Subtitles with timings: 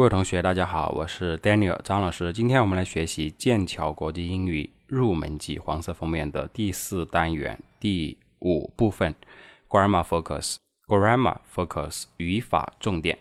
[0.00, 2.32] 各位同学，大家好，我是 Daniel 张老师。
[2.32, 9.14] 今天我们来学习剑桥国际英语入门级黄色封面的第四单元第五部分
[9.68, 10.56] Grammar Focus。
[10.86, 13.18] Grammar Focus 语法重点。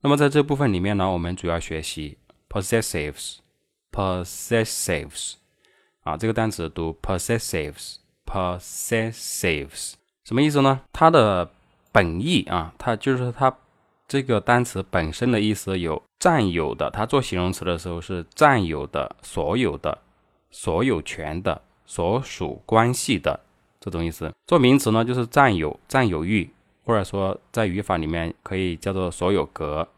[0.00, 2.16] 那么在这部分里面呢，我们主要学习
[2.48, 5.34] possessives，possessives
[6.04, 9.92] 啊，这个单词读 possessives，possessives
[10.24, 10.80] 什么意思呢？
[10.90, 11.50] 它的
[11.92, 13.54] 本意啊，它就是它。
[14.08, 19.98] 这个单词本身的意思有占有的，它做形容词的时候是占有的、所有的、
[20.50, 23.40] 所有权的、所属关系的
[23.80, 24.32] 这种意思。
[24.46, 26.48] 做名词呢，就是占有、占有欲，
[26.84, 29.88] 或者说在语法里面可以叫做所有格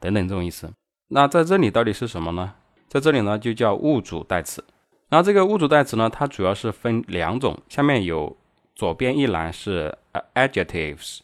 [0.00, 0.68] 等等这种意思。
[1.08, 2.54] 那在这里到底是什么呢？
[2.88, 4.64] 在这里呢就叫物主代词。
[5.08, 8.36] 然后这个物主代词呢，它主要是分两种，下面有
[8.74, 9.96] 左边一栏是
[10.34, 11.20] adjectives，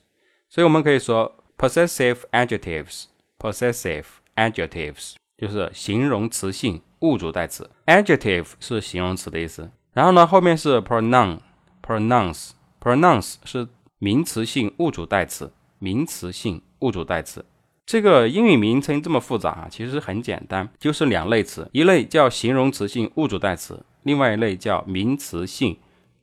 [0.49, 1.35] 所以我们可以说。
[1.61, 3.05] Possessive adjectives,
[3.39, 9.71] possessive adjectives 就是形容词性物主代词，adjective 是形容词的意思。
[9.93, 13.69] 然后呢，后面是 pronoun，pronounce，pronounce 是
[13.99, 17.45] 名词性物主代词，名词性物主代词。
[17.85, 25.79] 这个英语名称这么复杂啊，其实很简单，就是两类词，一类叫形容词性物主代词，另外一类叫名词性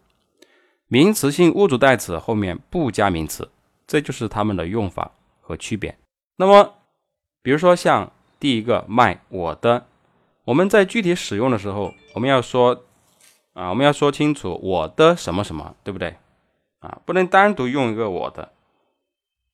[0.88, 3.50] 名词性物主代词后面不加名词，
[3.86, 5.98] 这就是它们的用法和区别。
[6.38, 6.76] 那么，
[7.42, 9.86] 比如说像第一个卖我的，
[10.46, 12.86] 我们在具体使用的时候，我们要说
[13.54, 16.16] 啊，我们要说清楚我的什么什么，对不对？
[16.86, 18.52] 啊，不能单独用一个我的，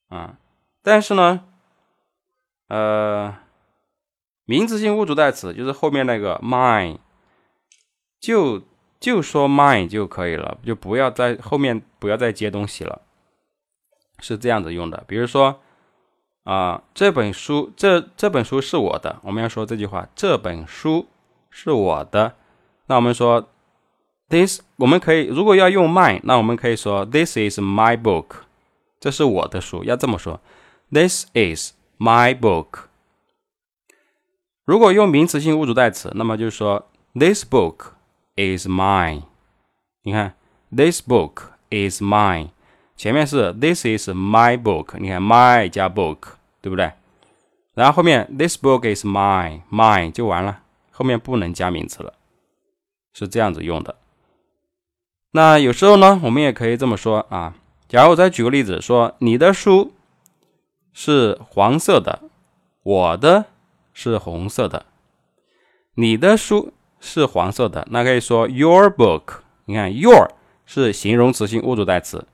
[0.09, 0.37] 啊，
[0.83, 1.45] 但是呢，
[2.67, 3.37] 呃，
[4.43, 6.97] 名词性物主代词就是后面那个 mine，
[8.19, 8.63] 就
[8.99, 13.01] 就说 mine 就可以了，就不要在后面不要再接东西了，
[14.19, 15.01] 是这样子用的。
[15.07, 15.61] 比如说
[16.43, 21.07] 啊，这本书这这本书是我的，我们要说这句话，这本书
[21.49, 22.35] 是我的，
[22.87, 23.47] 那我们说。
[24.31, 28.27] This 我们可以，如果要用 my，那我们可以说 This is my book，
[28.97, 30.39] 这是我的书，要这么说。
[30.89, 32.85] This is my book。
[34.63, 37.91] 如果用名词性物主代词，那么就是说 This book
[38.37, 39.23] is mine。
[40.03, 40.33] 你看
[40.73, 42.51] ，This book is mine，
[42.95, 46.19] 前面是 This is my book，你看 my 加 book，
[46.61, 46.93] 对不对？
[47.73, 52.13] 然后后面 This book is mine，mine 就完了，后面不能加名词了，
[53.13, 53.97] 是这样子用的。
[55.31, 57.55] 那有时候呢，我们也可以这么说啊。
[57.87, 59.93] 假如我再举个例子，说你的书
[60.93, 62.21] 是黄色的，
[62.83, 63.45] 我的
[63.93, 64.85] 是红色的。
[65.95, 69.39] 你的书是黄色的，那可以说 your book。
[69.65, 70.29] 你看 your
[70.65, 72.25] 是形容词性物主代词，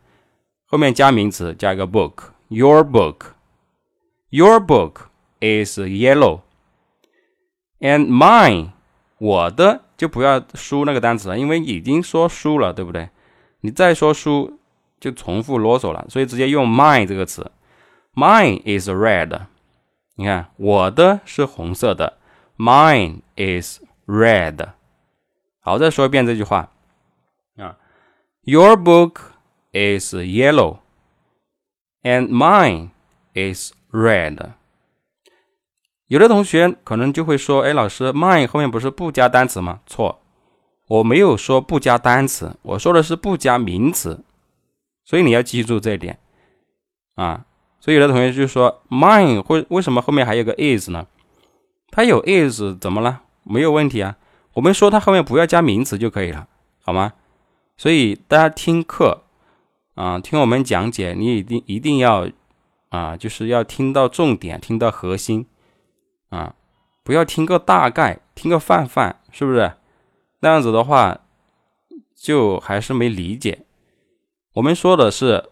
[0.65, 2.13] 后面加名词加一个 book。
[2.49, 3.33] Your book,
[4.29, 5.09] your book
[5.41, 6.39] is yellow,
[7.79, 8.69] and mine
[9.17, 9.83] 我的。
[9.97, 13.09] 就不要输那个单词了，因为已经说输了，对不对？
[13.61, 14.59] 你再说输
[14.99, 17.49] 就重复啰嗦了，所以直接用 mine 这个词。
[18.13, 19.47] Mine is red。
[20.13, 22.19] 你看，我的是红色的。
[22.57, 24.73] Mine is red。
[25.61, 26.71] 好，再说一遍这句话
[27.57, 27.75] 啊。
[28.43, 29.21] Your book
[29.71, 30.77] is yellow,
[32.03, 32.89] and mine
[33.33, 34.51] is red.
[36.07, 40.21] 有的同学可能就会说：“哎，老师，mine 后面不是不加单词吗？”错，
[40.87, 44.23] 我没有说不加单词，我说的是不加名词。
[45.03, 46.19] 所以你要记住这一点
[47.15, 47.45] 啊。
[47.79, 51.07] 所以有的同学就说：“mine 会为什么后面还有个 is 呢？”
[51.91, 53.21] 它有 is 怎么了？
[53.43, 54.17] 没有问题啊。
[54.53, 56.47] 我们说它后面不要加名词就可以了，
[56.83, 57.13] 好吗？
[57.77, 59.23] 所以大家听课
[59.95, 62.27] 啊，听我们讲解，你一定一定要
[62.89, 65.45] 啊，就是要听到重点，听到核心
[66.29, 66.53] 啊，
[67.03, 69.71] 不要听个大概，听个泛泛，是不是？
[70.39, 71.19] 那样子的话，
[72.15, 73.59] 就还是没理解。
[74.53, 75.49] 我们说的是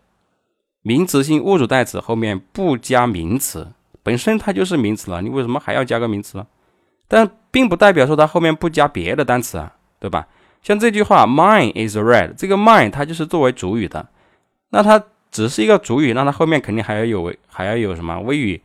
[0.81, 3.72] 名词性物主代词后面不加名词，
[4.04, 6.48] 本身它就是名词了，你为什么还要加个名词呢？
[7.07, 10.28] 但并不代表说它后面不加别的单词啊，对吧？
[10.62, 14.10] 像这句话，Mine is red，这个 mine 它就是作为主语的，
[14.69, 18.60] 那它只是一个主语，那它后面肯定还要有还要有什么谓语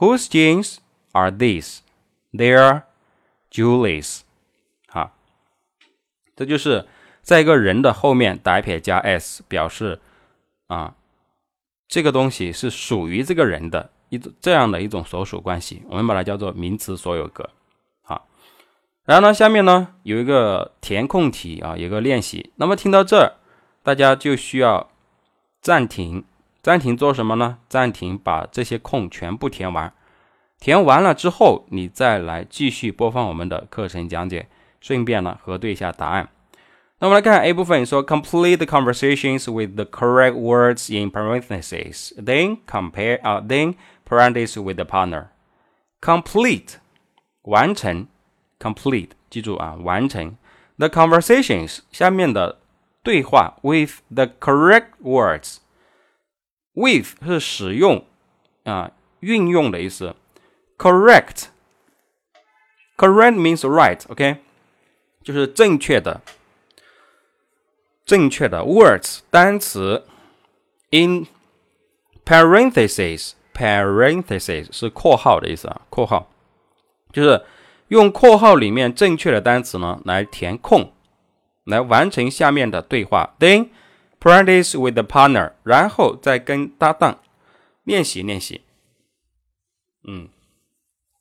[0.00, 0.80] Whose jeans
[1.12, 1.80] are these?
[2.32, 2.82] They're
[3.50, 4.20] Julie's.
[4.88, 5.16] 好，
[6.36, 6.86] 这就是
[7.22, 10.00] 在一个人的后面打一撇加 s，表示
[10.66, 10.94] 啊，
[11.88, 17.48] 这个东西是属于这个人的一种这样的一种所属关系，我们把它叫做名词所有格。
[18.02, 18.28] 好，
[19.04, 22.52] 然后呢，下面呢有一个填空题啊，有个练习。
[22.56, 23.32] 那么听到这儿，
[23.82, 24.90] 大家就需要
[25.62, 26.24] 暂停。
[26.60, 27.58] 暂停做什么呢？
[27.68, 29.94] 暂停把这些空全部填完，
[30.60, 34.48] 填完了之后，你再来继续播放我们的课程讲解，
[34.80, 36.28] 顺便呢核对一下答案。
[36.99, 43.75] 那我们来看 A 部分，说 complete the conversations with the correct words in parentheses, then compare, 啊，then
[44.07, 45.27] parentheses with the partner.
[45.99, 46.75] Complete
[47.41, 48.07] 完成，
[48.59, 50.37] complete 记住啊，完成
[50.77, 52.59] the conversations 下面的
[53.03, 58.03] 对话 with the correct words。with 是使用
[58.63, 58.89] 啊，
[59.19, 60.15] 运用的意思。
[60.77, 64.37] correct，correct means right，OK，
[65.21, 66.21] 就是正确的，
[68.08, 70.04] 正确的 words 单词。
[70.90, 71.26] in
[72.24, 76.30] parentheses，parentheses 是括号的意思啊，括号
[77.12, 77.44] 就是
[77.88, 80.90] 用括号里面正确的单词呢来填空，
[81.64, 83.34] 来完成下面的对话。
[83.38, 83.68] Then
[84.20, 87.20] Practice with the partner，然后再跟搭档
[87.84, 88.62] 练习练习。
[90.02, 90.28] 嗯，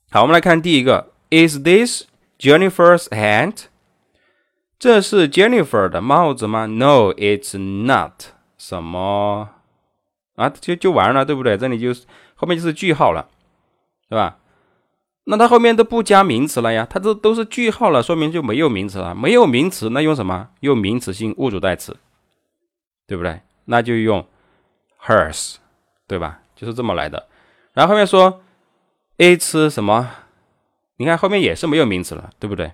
[0.10, 2.06] 好，我们来看第一个，Is this
[2.40, 3.66] Jennifer's hat？
[4.80, 8.24] 这是 Jennifer 的帽子吗？No，it's not。
[8.58, 9.50] 什么？
[10.36, 11.58] 啊，就就完了，对不对？
[11.58, 12.06] 这里就是
[12.36, 13.28] 后面就是句号了，
[14.10, 14.38] 对吧？
[15.26, 19.14] 那它后面都不加名词了呀，它这都是句号了，说明就没有名词了。
[19.16, 20.50] 没有名词，那用什么？
[20.62, 21.98] 用名词性物主代词。
[23.08, 23.42] 对不对？
[23.66, 24.28] 那就用
[25.06, 25.56] hers，
[26.08, 26.40] 对吧？
[26.56, 27.28] 就是这么来的。
[27.74, 28.42] 然后后面说
[29.18, 30.10] it's 什么？
[30.98, 32.74] 你看后面也是没有名词了，对不对？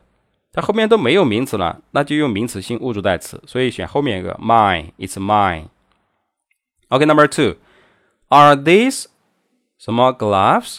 [0.53, 3.41] 它后面都没有名词了，那就用名词性物主代词。
[3.45, 5.65] 所以选后面一个 mine，it's mine。
[6.87, 9.07] OK，number two，are these
[9.77, 10.77] 什么 gloves？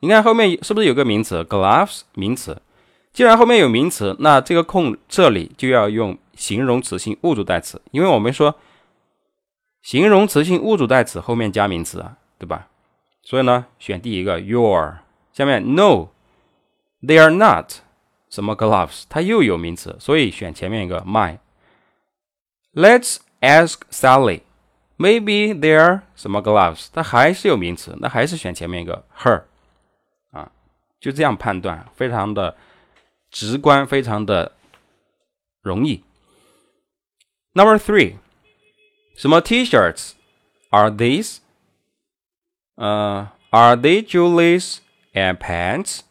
[0.00, 2.62] 你看后面是不是有个名词 gloves 名词？
[3.12, 8.54] 既然后面有名词，那这个空这里就要用形容词性物主代词，因为我们说。
[9.82, 12.66] 形容词性物主代词后面加名词啊，对吧？
[13.22, 14.96] 所以呢，选第一个 your。
[15.32, 17.74] 下面 no，they are not
[18.29, 29.45] 什么 gloves，它又有名词，所以选前面一个 my。Let's ask Sally。Maybe they're 什么 gloves，它还是有名词，那还是选前面一个 her
[30.29, 30.51] 啊，
[30.99, 32.55] 就这样判断，非常的
[33.31, 34.51] 直观，非常的
[35.63, 36.03] 容易。
[37.53, 38.17] Number three，
[39.15, 40.11] 什么 T-shirts
[40.69, 41.39] are these？
[42.75, 44.77] 呃，Are they Julie's
[45.13, 46.01] and pants？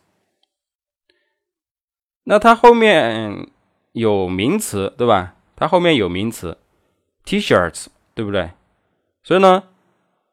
[2.25, 3.47] 那它后面
[3.93, 5.33] 有名词，对吧？
[5.55, 6.57] 它后面有名词
[7.23, 8.51] T-shirts，对不对？
[9.23, 9.63] 所以呢，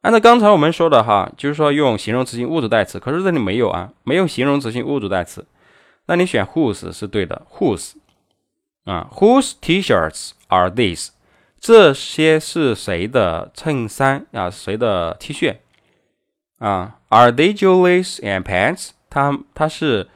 [0.00, 5.46] 按照刚才我们说的哈，就是说用形容词性物主代词，可是这里没有啊，没有形容词性物主代词，
[6.06, 7.92] 那你选 whose 是对的，whose
[8.84, 11.10] 啊，whose T-shirts are these？
[11.60, 14.50] 这些是谁的衬衫啊？
[14.50, 15.58] 谁的 T 恤
[16.58, 18.90] 啊？Are they Julie's and pants？
[19.08, 20.08] 它它是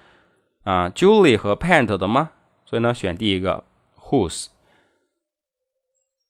[0.66, 2.32] 啊，Julie 和 pant 的吗？
[2.66, 3.64] 所以呢，选第一个
[4.00, 4.48] whose。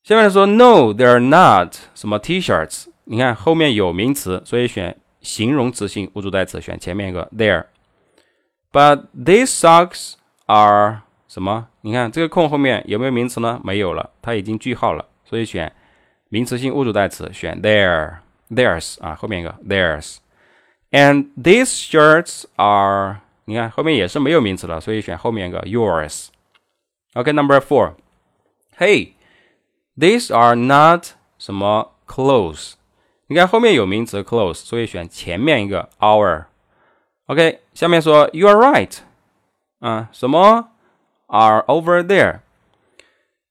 [0.03, 2.87] 下面说 No, they're not 什么 T-shirts。
[3.03, 10.13] 你看后面有名词，所以选形容词性物主代词，选前面一个 there。But these socks
[10.45, 11.67] are 什么？
[11.81, 13.59] 你看这个空后面有没有名词呢？
[13.63, 15.71] 没有了，它已经句号了，所以选
[16.29, 18.17] 名词性物主代词，选 there
[18.49, 26.28] theirs 啊，后面一个 theirs。And these shirts are 你看后面也是没有名词了，所以选后面一个 yours。
[27.14, 27.94] OK，number four。
[28.78, 29.14] Hey。
[29.98, 31.06] These are not
[31.38, 32.74] 什么 clothes？
[33.28, 36.44] 你看后面有名词 clothes，所以选前面一个 our。
[37.28, 38.98] OK，下面说 You are right。
[39.78, 40.68] 啊，什么
[41.28, 42.40] are over there？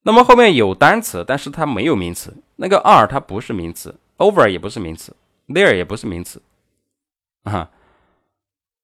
[0.02, 2.36] 那么后面有单词，但是它没有名词。
[2.54, 5.16] 那个 are 它不是名词，over 也不是名词
[5.48, 6.40] ，there 也不是名词。
[7.42, 7.70] 啊，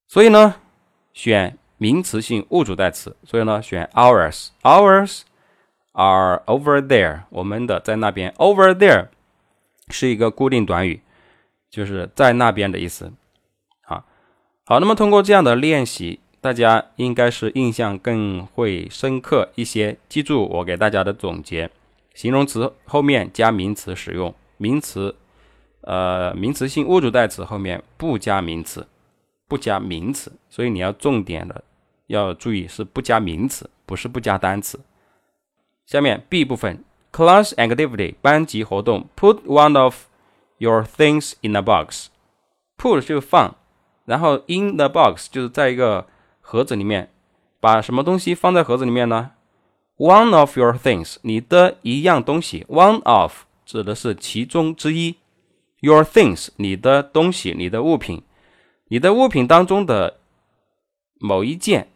[0.09, 0.55] 所以呢，
[1.13, 3.15] 选名词性物主代词。
[3.23, 4.47] 所以呢，选 ours。
[4.63, 5.21] ours。
[5.95, 9.09] are over there，我们的在那边，over there
[9.89, 11.01] 是一个固定短语，
[11.69, 13.13] 就是在那边的意思。
[13.83, 14.03] 好，
[14.65, 19.95] 好，那么通过这样的练习，大家应该是印象更会深刻一些。
[20.09, 21.69] 记住我给大家的总结：
[22.15, 25.15] 形容词后面加名词使用，名词，
[25.81, 28.87] 呃，名词性物主代词后面不加名词，
[29.47, 30.31] 不加名词。
[30.49, 31.63] 所以你要重点的
[32.07, 34.79] 要注意是不加名词，不是不加单词。
[35.85, 40.05] 下面 B 部分，class activity 班级活动，put one of
[40.57, 42.07] your things in a box。
[42.77, 43.55] put 就放，
[44.05, 46.07] 然后 in the box 就是在一个
[46.41, 47.09] 盒子里面，
[47.59, 49.31] 把什么东西放在盒子里面呢
[49.97, 55.15] ？One of your things，你的一样东西，one of 指的是其中之一
[55.79, 58.23] ，your things 你的东西，你的物品，
[58.93, 60.19] 你的物品当中的
[61.19, 61.87] 某一件。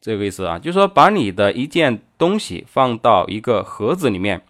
[0.00, 4.40] 这个意思啊，就是说把你的一件东西放到一个盒子里面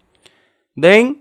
[0.75, 1.15] ，then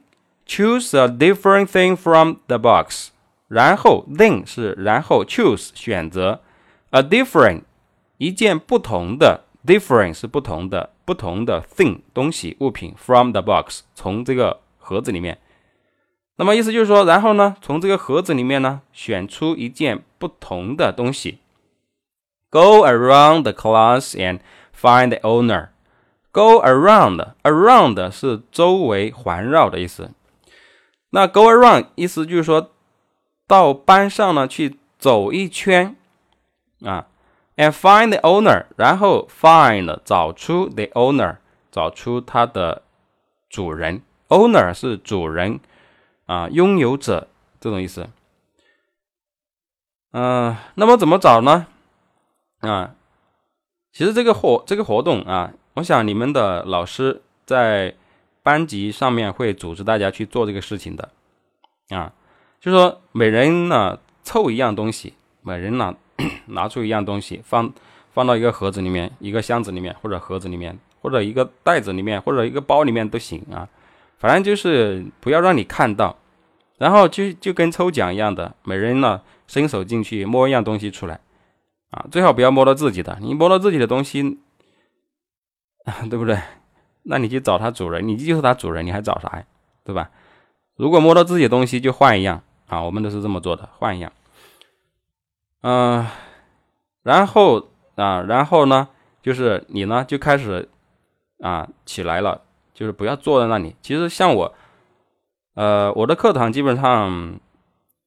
[0.46, 3.08] choose a different thing from the box。
[3.48, 6.42] 然后 then 是然后 choose 选择
[6.90, 7.62] a different
[8.18, 15.38] 一件不同的 different 是不同的不同的 thing 东西物品 from the box 从这个盒子里面。
[16.36, 21.38] 那么意思就是说，然后呢，从这个盒子里面呢，选出一件不同的东西。
[22.50, 24.40] Go around the class and
[24.78, 25.68] find the owner.
[26.32, 30.10] Go around, around 是周围环绕的意思。
[31.10, 32.72] 那 go around 意思就是说
[33.46, 35.96] 到班上呢去走一圈
[36.82, 37.06] 啊。
[37.56, 41.36] And find the owner，然后 find 找出 the owner，
[41.70, 42.82] 找出它的
[43.48, 44.02] 主人。
[44.26, 45.60] Owner 是主人
[46.26, 47.28] 啊，拥有者
[47.60, 48.08] 这种意思。
[50.12, 51.66] 嗯，那么怎么找呢？
[52.60, 52.94] 啊，
[53.92, 57.94] 其实这个活这个活动啊，我想你们的老师在
[58.42, 61.08] 班级上面会组织大家去做这个事情的，
[61.90, 62.12] 啊，
[62.60, 65.94] 就说每人呢凑一样东西，每人呢
[66.46, 67.72] 拿出一样东西放
[68.12, 73.68] 放到一个盒子里面，一个箱子里面，或者盒子里面，或者一个袋子里面，或者一个包里面都行啊，
[74.18, 76.16] 反正就是不要让你看到，
[76.78, 81.20] 然后就就跟抽奖一样的，每人呢伸手进去摸一样东西出来。
[81.90, 83.16] 啊，最好不要摸到自己的。
[83.20, 84.38] 你摸到自己的东西，
[86.10, 86.38] 对不对？
[87.04, 89.44] 那你去找它主人，你就是它主人，你还找啥呀？
[89.84, 90.10] 对吧？
[90.76, 92.82] 如果摸到自己的东西，就换一样啊。
[92.82, 94.10] 我们都是这么做的，换一样。
[95.60, 96.04] 嗯，
[97.02, 98.88] 然后啊，然后呢，
[99.22, 100.68] 就是你呢就开始
[101.40, 102.42] 啊起来了，
[102.74, 103.74] 就是不要坐在那里。
[103.80, 104.52] 其实像我，
[105.54, 107.40] 呃，我的课堂基本上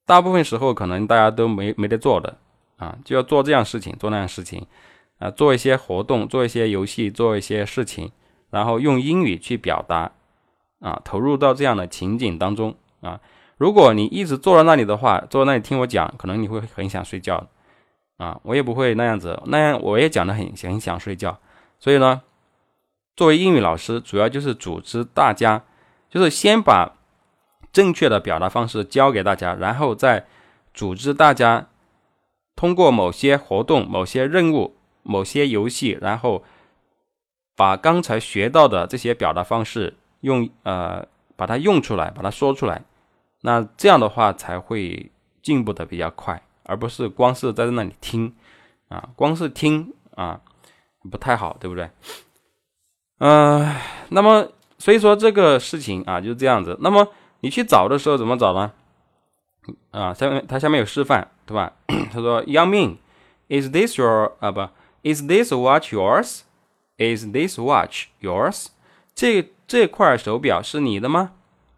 [0.05, 2.37] 大部分时候可能大家都没没得做的
[2.77, 4.67] 啊，就要做这样事情，做那样事情
[5.19, 8.11] 啊，做一些活动，做一些游戏，做一些事情，
[8.51, 10.11] 然后用英语去表达
[10.79, 13.19] 啊，投入到这样的情景当中啊。
[13.57, 17.47] 如果你一直坐在那里的话，坐在那里听我讲，可能你会很想睡觉
[18.17, 18.39] 啊。
[18.43, 21.39] 我也不会那样子，那样我也讲的很很想睡觉。
[21.79, 22.21] 所以呢，
[23.17, 25.63] 作为英语老师，主要就是组织大家，
[26.07, 26.95] 就是先把
[27.73, 30.27] 正确的表达方式教给大家，然后再
[30.71, 31.67] 组织大家
[32.55, 36.43] 通过某些活动、某些任务、某些游戏，然后
[37.55, 41.03] 把刚才学到的这些表达方式用呃
[41.35, 42.83] 把它用出来，把它说出来。
[43.41, 48.35] 那这样的话才会进步的比较快，而不是光是在那里听
[48.89, 50.39] 啊，光是听啊
[51.09, 51.89] 不太好，对不对？
[53.19, 53.75] 嗯，
[54.09, 54.47] 那么
[54.77, 56.77] 所以说这个事情啊就是这样子。
[56.81, 57.07] 那么
[57.39, 58.71] 你去找的时候怎么找呢？
[59.91, 61.73] 啊，下面它下面有示范，对吧？
[62.11, 64.61] 他说：“Young Ming，is this your 啊不
[65.03, 68.67] ，is this watch yours？Is this watch yours？
[69.13, 71.31] 这这块手表是你的吗？”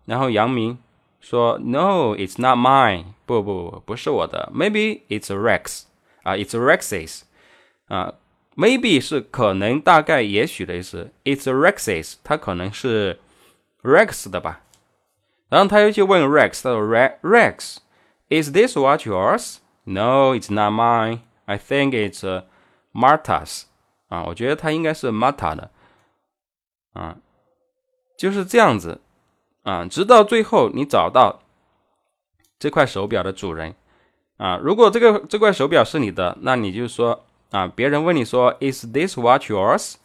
[0.05, 0.77] 然后杨明。
[1.21, 3.03] 说 No, it's not mine。
[3.25, 4.49] 不不不，不是我的。
[4.55, 5.83] Maybe it's Rex
[6.23, 7.23] 啊，it's Rexes
[7.89, 8.13] 啊。
[8.59, 11.13] Maybe 是可能、大概、也许的意思。
[11.23, 13.17] It's Rex's，它可能是
[13.83, 14.63] Rex 的吧。
[15.47, 19.59] 然后他又去问 Rex，他说 Rex，is this watch yours?
[19.85, 21.19] No, it's not mine.
[21.45, 22.43] I think it's
[22.93, 23.63] Martha's。
[24.09, 25.71] 啊，我觉得它应该是 Martha 的。
[26.91, 27.15] 啊，
[28.17, 28.99] 就是这样子。
[29.63, 31.43] 啊，直到最后你找到
[32.59, 33.73] 这块手表的主人
[34.35, 39.95] 啊，如果这个这块手表是你的，那你就说啊，别人问你说，Is this watch yours？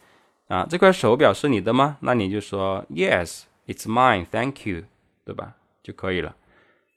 [0.48, 1.96] 啊，这块手表是你的吗？
[2.00, 4.84] 那你就说，Yes，it's mine，thank you，
[5.24, 5.54] 对吧？
[5.82, 6.34] 就可以了。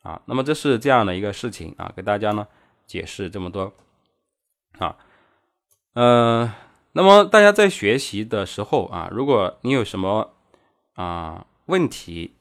[0.03, 2.47] 啊，那么这是这样的一个事情啊，给大家呢
[2.85, 3.73] 解释这么多。
[4.79, 4.95] 啊，
[5.93, 6.53] 呃，
[6.93, 10.33] 那么大家在学习的时候啊，如果你有什么
[10.93, 12.35] 啊问题，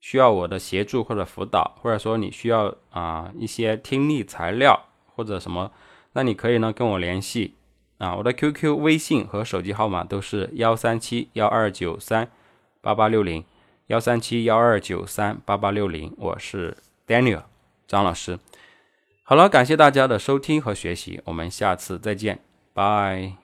[0.00, 4.78] 需要我的协助或者辅导，或者说你需要啊一些听力材料
[5.14, 5.70] 或者什么，
[6.14, 7.54] 那你可以呢跟我联系
[7.98, 12.30] 啊，我的 QQ、微信和手机号码都是幺三七幺二九三
[12.80, 13.44] 八八六零，
[13.88, 17.42] 幺三七幺二九三八八六零，我是 Daniel
[17.86, 18.38] 张老师。
[19.22, 22.40] 好了，感谢大家的收听和学习，我们下次再见，
[22.72, 23.34] 拜。